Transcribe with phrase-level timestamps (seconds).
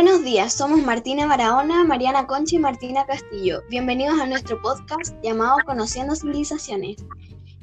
[0.00, 3.64] Buenos días, somos Martina Barahona, Mariana Concha y Martina Castillo.
[3.68, 7.04] Bienvenidos a nuestro podcast llamado Conociendo Civilizaciones,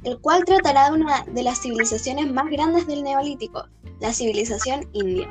[0.04, 3.70] el cual tratará de una de las civilizaciones más grandes del Neolítico,
[4.02, 5.30] la civilización india.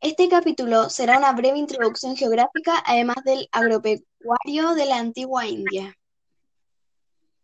[0.00, 5.94] Este capítulo será una breve introducción geográfica, además del agropecuario de la antigua India.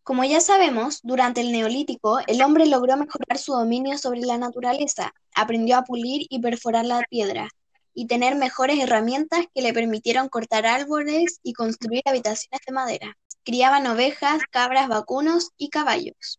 [0.05, 5.15] Como ya sabemos, durante el Neolítico, el hombre logró mejorar su dominio sobre la naturaleza,
[5.35, 7.49] aprendió a pulir y perforar la piedra,
[7.95, 13.17] y tener mejores herramientas que le permitieron cortar árboles y construir habitaciones de madera.
[13.45, 16.39] Criaban ovejas, cabras, vacunos y caballos.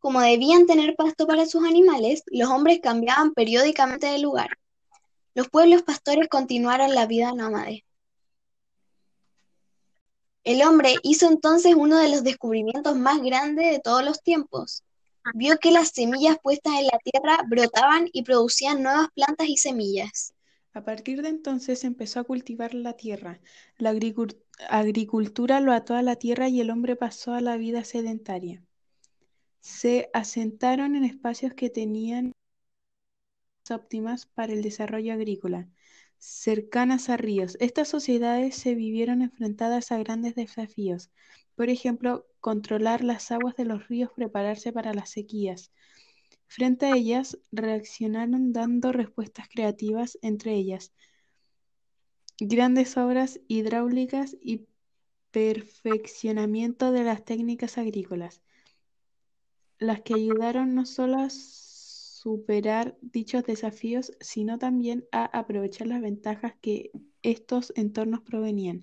[0.00, 4.58] Como debían tener pasto para sus animales, los hombres cambiaban periódicamente de lugar.
[5.34, 7.85] Los pueblos pastores continuaron la vida nómade.
[10.46, 14.84] El hombre hizo entonces uno de los descubrimientos más grandes de todos los tiempos.
[15.34, 20.34] Vio que las semillas puestas en la tierra brotaban y producían nuevas plantas y semillas.
[20.72, 23.40] A partir de entonces empezó a cultivar la tierra.
[23.76, 23.92] La
[24.70, 28.62] agricultura lo ató a la tierra y el hombre pasó a la vida sedentaria.
[29.58, 32.30] Se asentaron en espacios que tenían
[33.68, 35.66] óptimas para el desarrollo agrícola
[36.26, 37.56] cercanas a ríos.
[37.60, 41.10] Estas sociedades se vivieron enfrentadas a grandes desafíos,
[41.54, 45.72] por ejemplo, controlar las aguas de los ríos, prepararse para las sequías.
[46.46, 50.92] Frente a ellas, reaccionaron dando respuestas creativas, entre ellas
[52.38, 54.66] grandes obras hidráulicas y
[55.30, 58.42] perfeccionamiento de las técnicas agrícolas,
[59.78, 61.30] las que ayudaron no solo a
[62.26, 66.90] superar dichos desafíos, sino también a aprovechar las ventajas que
[67.22, 68.82] estos entornos provenían.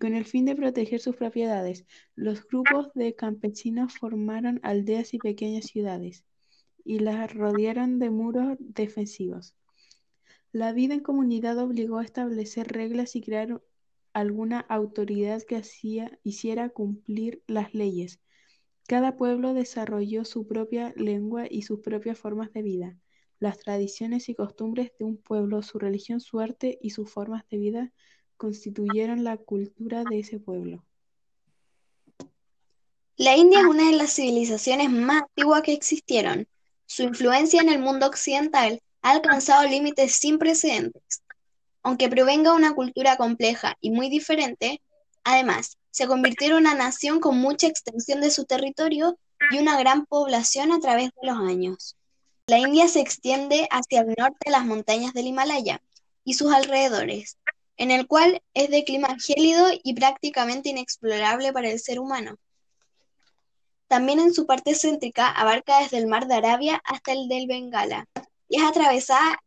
[0.00, 5.66] Con el fin de proteger sus propiedades, los grupos de campesinos formaron aldeas y pequeñas
[5.66, 6.24] ciudades
[6.82, 9.54] y las rodearon de muros defensivos.
[10.50, 13.60] La vida en comunidad obligó a establecer reglas y crear
[14.14, 18.18] alguna autoridad que hacía, hiciera cumplir las leyes.
[18.88, 22.96] Cada pueblo desarrolló su propia lengua y sus propias formas de vida.
[23.38, 27.58] Las tradiciones y costumbres de un pueblo, su religión, su arte y sus formas de
[27.58, 27.92] vida
[28.38, 30.86] constituyeron la cultura de ese pueblo.
[33.18, 36.48] La India es una de las civilizaciones más antiguas que existieron.
[36.86, 41.22] Su influencia en el mundo occidental ha alcanzado límites sin precedentes.
[41.82, 44.80] Aunque provenga de una cultura compleja y muy diferente,
[45.28, 49.18] además, se convirtió en una nación con mucha extensión de su territorio
[49.50, 51.96] y una gran población a través de los años.
[52.46, 55.82] La India se extiende hacia el norte de las montañas del Himalaya
[56.24, 57.36] y sus alrededores,
[57.76, 62.36] en el cual es de clima gélido y prácticamente inexplorable para el ser humano.
[63.86, 68.06] También en su parte céntrica abarca desde el mar de Arabia hasta el del Bengala
[68.48, 69.42] y es atravesada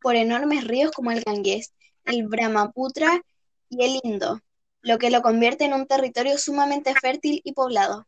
[0.00, 1.72] por enormes ríos como el Ganges,
[2.04, 3.20] el Brahmaputra
[3.68, 4.40] y el Indo,
[4.86, 8.06] lo que lo convierte en un territorio sumamente fértil y poblado.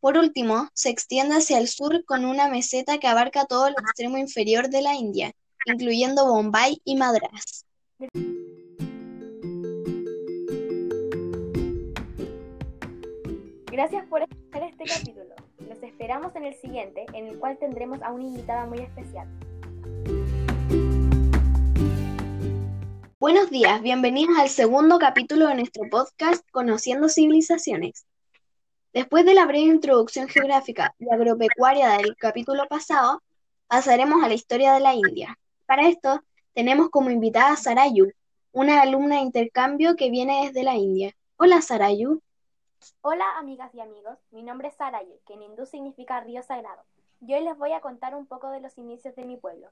[0.00, 4.18] Por último, se extiende hacia el sur con una meseta que abarca todo el extremo
[4.18, 5.30] inferior de la India,
[5.66, 7.64] incluyendo Bombay y Madras.
[13.70, 15.34] Gracias por escuchar este capítulo.
[15.68, 19.28] Los esperamos en el siguiente, en el cual tendremos a una invitada muy especial.
[23.24, 28.04] Buenos días, bienvenidos al segundo capítulo de nuestro podcast Conociendo Civilizaciones.
[28.92, 33.22] Después de la breve introducción geográfica y agropecuaria del capítulo pasado,
[33.66, 35.38] pasaremos a la historia de la India.
[35.64, 36.20] Para esto,
[36.52, 38.12] tenemos como invitada a Sarayu,
[38.52, 41.16] una alumna de intercambio que viene desde la India.
[41.38, 42.20] Hola Sarayu.
[43.00, 46.82] Hola amigas y amigos, mi nombre es Sarayu, que en hindú significa río sagrado.
[47.20, 49.70] Yo hoy les voy a contar un poco de los inicios de mi pueblo.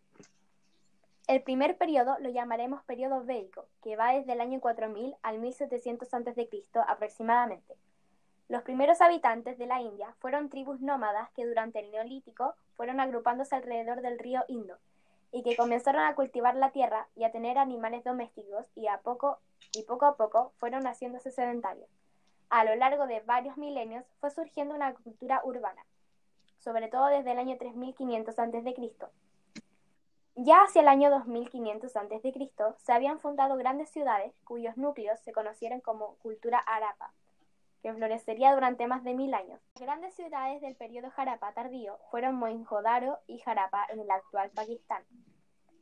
[1.29, 6.13] El primer periodo lo llamaremos periodo védico, que va desde el año 4000 al 1700
[6.13, 6.49] a.C.
[6.89, 7.77] aproximadamente.
[8.49, 13.55] Los primeros habitantes de la India fueron tribus nómadas que durante el Neolítico fueron agrupándose
[13.55, 14.79] alrededor del río Indo
[15.31, 19.39] y que comenzaron a cultivar la tierra y a tener animales domésticos y a poco
[19.75, 21.89] y poco a poco fueron haciéndose sedentarios.
[22.51, 25.87] A lo largo de varios milenios fue surgiendo una cultura urbana,
[26.59, 28.75] sobre todo desde el año 3500 a.C.,
[30.35, 32.51] ya hacia el año 2500 a.C.
[32.79, 37.13] se habían fundado grandes ciudades cuyos núcleos se conocieron como cultura Harappa,
[37.83, 39.61] que florecería durante más de mil años.
[39.75, 45.03] Las grandes ciudades del periodo Harappa tardío fueron Mohenjo-Daro y Harappa en el actual Pakistán.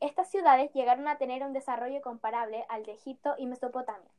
[0.01, 4.11] Estas ciudades llegaron a tener un desarrollo comparable al de Egipto y Mesopotamia,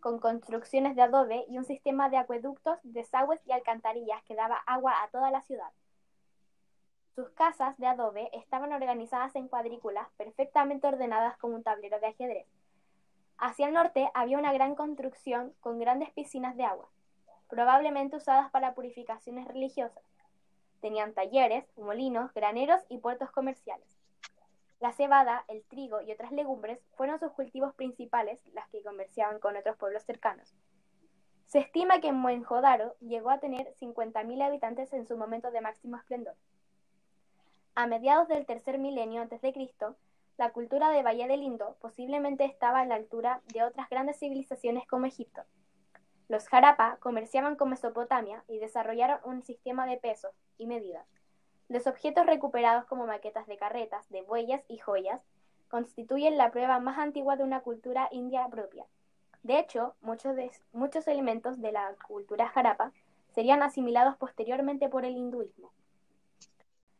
[0.00, 5.02] con construcciones de adobe y un sistema de acueductos, desagües y alcantarillas que daba agua
[5.02, 5.70] a toda la ciudad.
[7.18, 12.46] Sus casas de adobe estaban organizadas en cuadrículas perfectamente ordenadas como un tablero de ajedrez.
[13.38, 16.88] Hacia el norte había una gran construcción con grandes piscinas de agua,
[17.48, 20.04] probablemente usadas para purificaciones religiosas.
[20.80, 23.98] Tenían talleres, molinos, graneros y puertos comerciales.
[24.78, 29.56] La cebada, el trigo y otras legumbres fueron sus cultivos principales, las que comerciaban con
[29.56, 30.54] otros pueblos cercanos.
[31.46, 36.36] Se estima que Mohenjo-Daro llegó a tener 50.000 habitantes en su momento de máximo esplendor.
[37.78, 39.94] A mediados del tercer milenio antes de Cristo,
[40.36, 44.84] la cultura de Valle del Indo posiblemente estaba a la altura de otras grandes civilizaciones
[44.88, 45.42] como Egipto.
[46.26, 51.06] Los Harappa comerciaban con Mesopotamia y desarrollaron un sistema de pesos y medidas.
[51.68, 55.22] Los objetos recuperados como maquetas de carretas, de bueyes y joyas
[55.68, 58.86] constituyen la prueba más antigua de una cultura india propia.
[59.44, 60.34] De hecho, muchos,
[60.72, 62.90] muchos elementos de la cultura Harappa
[63.36, 65.70] serían asimilados posteriormente por el hinduismo.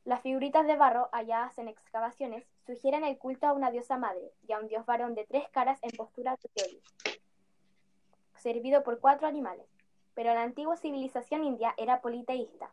[0.09, 4.53] Las figuritas de barro halladas en excavaciones sugieren el culto a una diosa madre y
[4.55, 6.81] a un dios varón de tres caras en postura teoría
[8.37, 9.67] servido por cuatro animales,
[10.15, 12.71] pero la antigua civilización india era politeísta.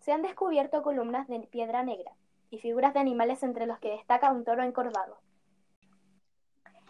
[0.00, 2.12] Se han descubierto columnas de piedra negra
[2.50, 5.16] y figuras de animales entre los que destaca un toro encorvado.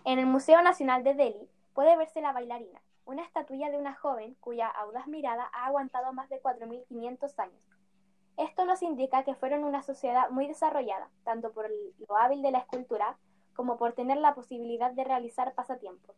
[0.04, 4.34] En el Museo Nacional de Delhi puede verse la bailarina, una estatuilla de una joven
[4.40, 7.75] cuya audaz mirada ha aguantado más de 4.500 años.
[8.36, 12.58] Esto nos indica que fueron una sociedad muy desarrollada, tanto por lo hábil de la
[12.58, 13.18] escultura
[13.54, 16.16] como por tener la posibilidad de realizar pasatiempos.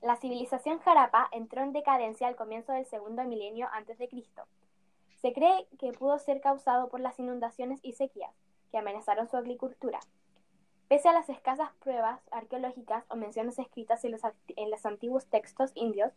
[0.00, 4.44] La civilización Harappa entró en decadencia al comienzo del segundo milenio antes de Cristo.
[5.20, 8.32] Se cree que pudo ser causado por las inundaciones y sequías
[8.70, 9.98] que amenazaron su agricultura.
[10.88, 14.12] Pese a las escasas pruebas arqueológicas o menciones escritas en
[14.70, 16.12] los, antiguos textos indios,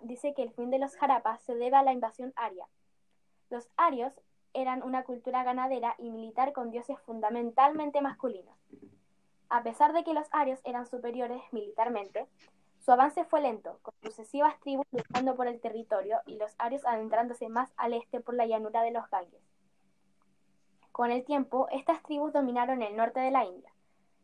[0.00, 2.66] dice que el fin de los Harappa se debe a la invasión aria.
[3.50, 4.12] Los arios
[4.52, 8.56] eran una cultura ganadera y militar con dioses fundamentalmente masculinos.
[9.48, 12.26] A pesar de que los arios eran superiores militarmente,
[12.80, 17.48] su avance fue lento, con sucesivas tribus luchando por el territorio y los arios adentrándose
[17.48, 19.42] más al este por la llanura de los Ganges.
[20.92, 23.72] Con el tiempo, estas tribus dominaron el norte de la India,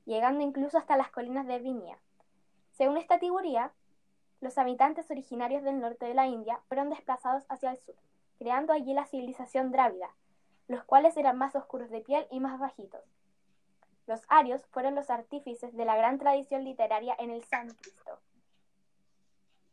[0.04, 1.98] llegando incluso hasta las colinas de Vinia.
[2.72, 3.72] Según esta teoría,
[4.44, 7.94] los habitantes originarios del norte de la India fueron desplazados hacia el sur,
[8.38, 10.10] creando allí la civilización drávida,
[10.68, 13.00] los cuales eran más oscuros de piel y más bajitos.
[14.06, 18.20] Los arios fueron los artífices de la gran tradición literaria en el sánscrito.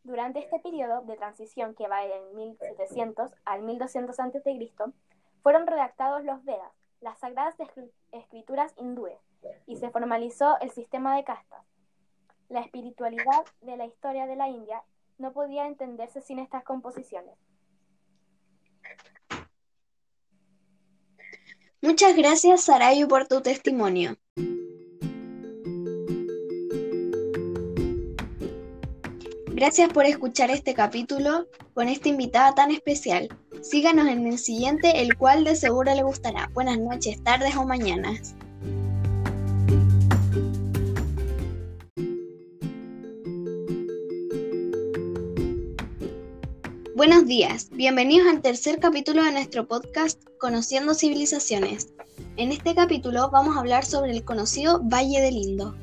[0.04, 4.72] Durante este periodo de transición que va del 1700 al 1200 a.C.,
[5.42, 6.72] fueron redactados los Vedas,
[7.02, 7.56] las sagradas
[8.10, 9.18] escrituras hindúes,
[9.66, 11.71] y se formalizó el sistema de castas.
[12.52, 14.82] La espiritualidad de la historia de la India
[15.16, 17.34] no podía entenderse sin estas composiciones.
[21.80, 24.18] Muchas gracias, Sarayu, por tu testimonio.
[29.46, 33.30] Gracias por escuchar este capítulo con esta invitada tan especial.
[33.62, 36.50] Síganos en el siguiente, el cual de seguro le gustará.
[36.52, 38.34] Buenas noches, tardes o mañanas.
[47.04, 51.88] Buenos días, bienvenidos al tercer capítulo de nuestro podcast Conociendo Civilizaciones.
[52.36, 55.74] En este capítulo vamos a hablar sobre el conocido Valle del Indo.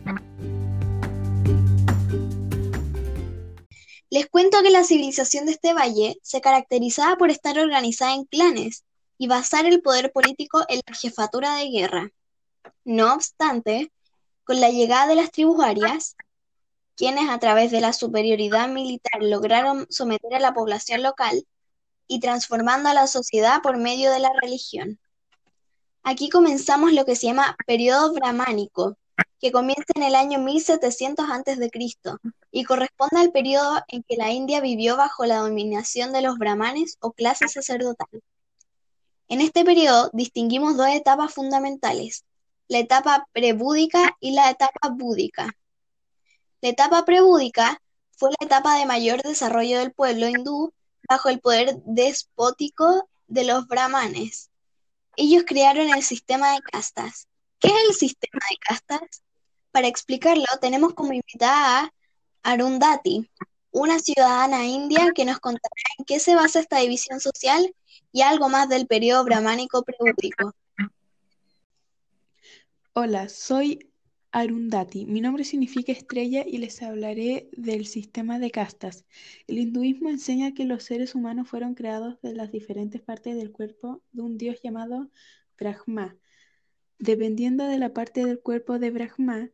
[4.10, 8.86] Les cuento que la civilización de este valle se caracterizaba por estar organizada en clanes
[9.18, 12.12] y basar el poder político en la jefatura de guerra.
[12.86, 13.92] No obstante,
[14.46, 16.16] con la llegada de las tribus arias,
[17.00, 21.48] quienes a través de la superioridad militar lograron someter a la población local
[22.10, 25.00] y transformando a la sociedad por medio de la religión.
[26.03, 28.98] Aquí comenzamos lo que se llama periodo brahmánico,
[29.39, 31.72] que comienza en el año 1700 a.C.
[32.51, 36.98] y corresponde al periodo en que la India vivió bajo la dominación de los brahmanes
[37.00, 38.10] o clase sacerdotal.
[39.29, 42.25] En este periodo distinguimos dos etapas fundamentales,
[42.68, 45.56] la etapa prebúdica y la etapa búdica.
[46.62, 47.82] La etapa prebúdica
[48.18, 50.74] fue la etapa de mayor desarrollo del pueblo hindú
[51.08, 54.50] bajo el poder despótico de los brahmanes.
[55.16, 57.28] Ellos crearon el sistema de castas.
[57.60, 59.24] ¿Qué es el sistema de castas?
[59.72, 63.30] Para explicarlo, tenemos como invitada a Arundhati,
[63.72, 67.74] una ciudadana india que nos contará en qué se basa esta división social
[68.12, 70.54] y algo más del periodo brahmánico prebúdico.
[72.94, 73.88] Hola, soy
[74.31, 75.05] Arundhati.
[75.07, 79.05] Mi nombre significa estrella y les hablaré del sistema de castas.
[79.48, 84.03] El hinduismo enseña que los seres humanos fueron creados de las diferentes partes del cuerpo
[84.12, 85.09] de un dios llamado
[85.57, 86.15] Brahma.
[87.00, 89.50] Dependiendo de la parte del cuerpo de Brahma,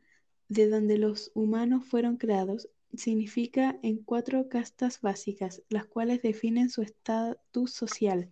[0.50, 6.82] de donde los humanos fueron creados, significa en cuatro castas básicas, las cuales definen su
[6.82, 8.30] estatus social,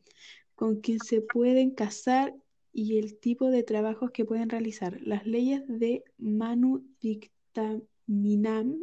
[0.55, 2.35] con quien se pueden casar
[2.73, 4.99] y el tipo de trabajos que pueden realizar.
[5.01, 8.79] Las leyes de Manu dictaminan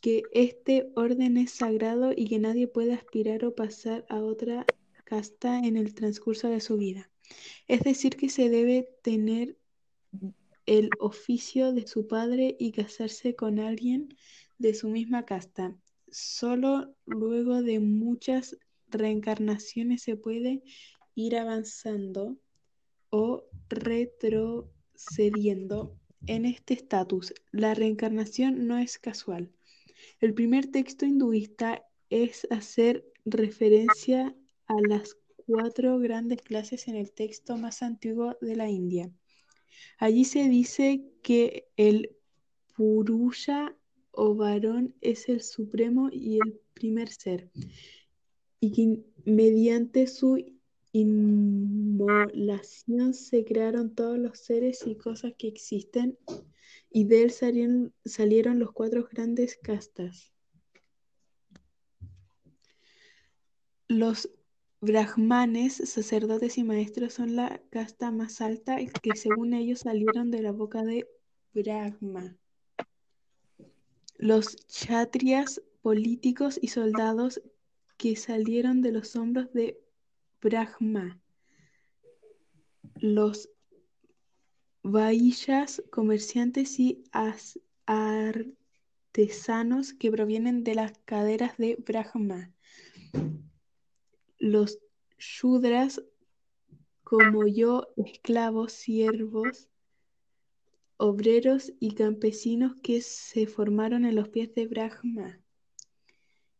[0.00, 4.64] que este orden es sagrado y que nadie puede aspirar o pasar a otra
[5.04, 7.10] casta en el transcurso de su vida.
[7.66, 9.58] Es decir, que se debe tener
[10.64, 14.16] el oficio de su padre y casarse con alguien
[14.58, 15.76] de su misma casta.
[16.10, 18.56] Solo luego de muchas
[18.88, 20.62] reencarnaciones se puede
[21.16, 22.36] ir avanzando
[23.10, 27.34] o retrocediendo en este estatus.
[27.50, 29.50] La reencarnación no es casual.
[30.20, 37.56] El primer texto hinduista es hacer referencia a las cuatro grandes clases en el texto
[37.56, 39.10] más antiguo de la India.
[39.98, 42.16] Allí se dice que el
[42.74, 43.74] Purusha
[44.10, 47.50] o varón es el supremo y el primer ser,
[48.60, 50.55] y que mediante su
[51.00, 56.18] inmolación se crearon todos los seres y cosas que existen,
[56.90, 60.32] y de él salieron, salieron los cuatro grandes castas.
[63.88, 64.30] Los
[64.80, 70.52] brahmanes, sacerdotes y maestros son la casta más alta que según ellos salieron de la
[70.52, 71.08] boca de
[71.54, 72.36] Brahma.
[74.16, 77.42] Los kshatriyas, políticos y soldados
[77.96, 79.80] que salieron de los hombros de
[80.46, 81.20] Brahma.
[82.94, 83.50] Los
[84.84, 87.02] vaishyas, comerciantes y
[87.84, 88.54] artesanos
[89.92, 92.52] que provienen de las caderas de Brahma.
[94.38, 94.78] Los
[95.18, 96.00] shudras,
[97.02, 99.68] como yo, esclavos, siervos,
[100.96, 105.40] obreros y campesinos que se formaron en los pies de Brahma.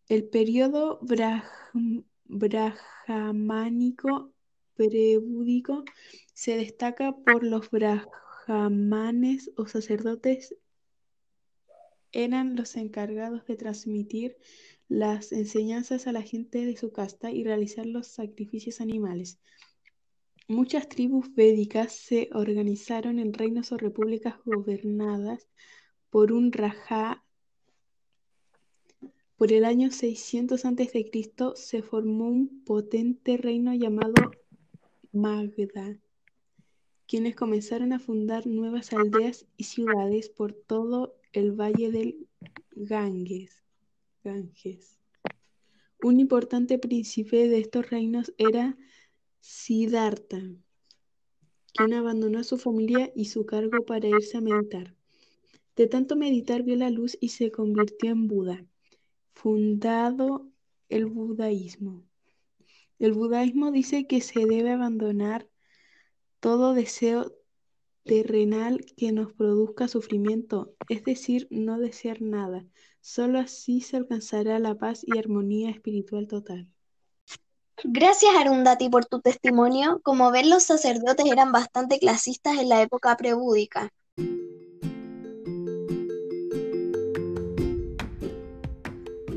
[0.08, 0.98] El periodo
[2.28, 4.32] brahmánico
[4.74, 5.84] prebúdico
[6.34, 10.54] se destaca por los brahmanes o sacerdotes
[12.12, 14.36] eran los encargados de transmitir
[14.88, 19.40] las enseñanzas a la gente de su casta y realizar los sacrificios animales.
[20.48, 25.48] Muchas tribus védicas se organizaron en reinos o repúblicas gobernadas
[26.08, 27.24] por un rajá.
[29.36, 31.10] Por el año 600 a.C.
[31.56, 34.14] se formó un potente reino llamado
[35.12, 36.00] Magda,
[37.06, 42.26] quienes comenzaron a fundar nuevas aldeas y ciudades por todo el valle del
[42.70, 43.62] Ganges.
[44.24, 44.98] Ganges.
[46.02, 48.78] Un importante príncipe de estos reinos era
[49.40, 50.40] Siddhartha,
[51.74, 54.94] quien abandonó a su familia y su cargo para irse a meditar.
[55.76, 58.66] De tanto meditar vio la luz y se convirtió en Buda,
[59.36, 60.48] fundado
[60.88, 62.02] el budaísmo.
[62.98, 65.46] El budaísmo dice que se debe abandonar
[66.40, 67.32] todo deseo
[68.04, 72.64] terrenal que nos produzca sufrimiento, es decir, no desear nada.
[73.00, 76.66] Solo así se alcanzará la paz y armonía espiritual total.
[77.84, 80.00] Gracias Arundhati por tu testimonio.
[80.02, 83.92] Como ven, los sacerdotes eran bastante clasistas en la época prebúdica.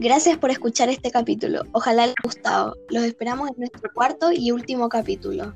[0.01, 1.63] Gracias por escuchar este capítulo.
[1.74, 2.77] Ojalá les haya gustado.
[2.88, 5.53] Los esperamos en nuestro cuarto y último capítulo.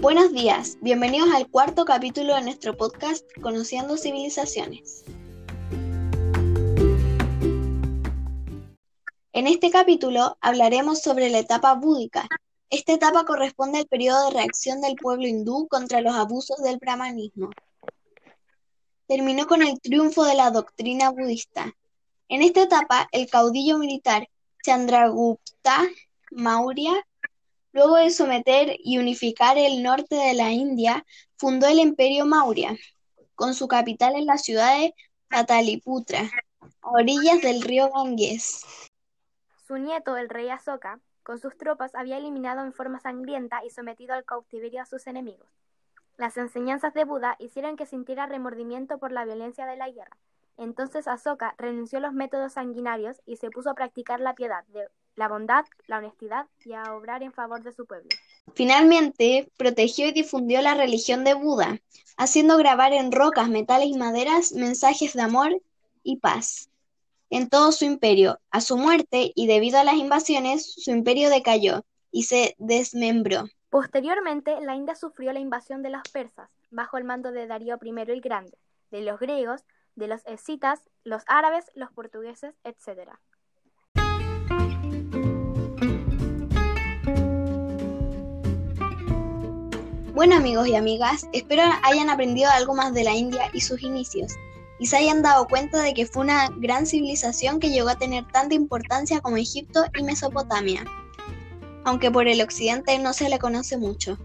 [0.00, 5.04] Buenos días, bienvenidos al cuarto capítulo de nuestro podcast Conociendo Civilizaciones.
[9.32, 12.28] En este capítulo hablaremos sobre la etapa búdica.
[12.72, 17.50] Esta etapa corresponde al periodo de reacción del pueblo hindú contra los abusos del brahmanismo.
[19.06, 21.70] Terminó con el triunfo de la doctrina budista.
[22.30, 24.26] En esta etapa, el caudillo militar
[24.64, 25.86] Chandragupta
[26.30, 26.94] Maurya
[27.74, 32.76] Luego de someter y unificar el norte de la India, fundó el Imperio Maurya,
[33.34, 34.94] con su capital en la ciudad de
[35.28, 36.30] Pataliputra,
[36.82, 38.62] a orillas del río Ganges.
[39.66, 44.14] Su nieto, el rey Asoka, con sus tropas había eliminado en forma sangrienta y sometido
[44.14, 45.48] al cautiverio a sus enemigos.
[46.18, 50.16] Las enseñanzas de Buda hicieron que sintiera remordimiento por la violencia de la guerra.
[50.58, 54.64] Entonces Asoka renunció a los métodos sanguinarios y se puso a practicar la piedad,
[55.16, 58.10] la bondad, la honestidad y a obrar en favor de su pueblo.
[58.54, 61.80] Finalmente, protegió y difundió la religión de Buda,
[62.16, 65.62] haciendo grabar en rocas, metales y maderas mensajes de amor
[66.02, 66.68] y paz
[67.32, 68.38] en todo su imperio.
[68.50, 73.44] A su muerte, y debido a las invasiones, su imperio decayó y se desmembró.
[73.70, 78.10] Posteriormente, la India sufrió la invasión de los persas, bajo el mando de Darío I
[78.10, 78.58] el Grande,
[78.90, 79.62] de los griegos,
[79.94, 83.12] de los escitas, los árabes, los portugueses, etc.
[90.12, 94.34] Bueno amigos y amigas, espero hayan aprendido algo más de la India y sus inicios
[94.82, 98.24] y se hayan dado cuenta de que fue una gran civilización que llegó a tener
[98.32, 100.82] tanta importancia como Egipto y Mesopotamia,
[101.84, 104.18] aunque por el occidente no se le conoce mucho.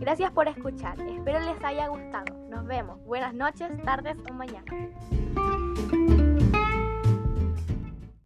[0.00, 2.34] Gracias por escuchar, espero les haya gustado.
[2.48, 2.98] Nos vemos.
[3.04, 4.72] Buenas noches, tardes o mañana.